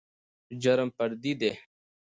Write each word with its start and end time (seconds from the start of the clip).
جرم 0.61 0.89
فردي 0.97 1.33
دى. 1.41 1.51